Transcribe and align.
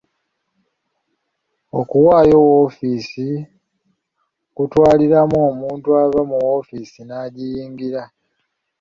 Okuwaayo 1.79 2.37
woofiisi 2.47 3.27
kutwaliramu 4.55 5.37
omuntu 5.49 5.87
ava 6.03 6.21
mu 6.29 6.35
woofiisi 6.43 7.01
n'agiyingira. 7.05 8.03